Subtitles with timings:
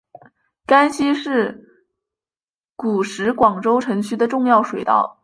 [0.65, 1.63] 甘溪是
[2.75, 5.19] 古时广州城区的重要水道。